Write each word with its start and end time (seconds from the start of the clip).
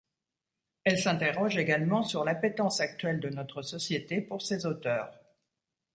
Elle 0.83 0.97
s'interroge 0.97 1.57
également 1.59 2.01
sur 2.01 2.23
l'appétence 2.25 2.79
actuelle 2.79 3.19
de 3.19 3.29
notre 3.29 3.61
société 3.61 4.19
pour 4.19 4.41
ces 4.41 4.65
auteurs. 4.65 5.15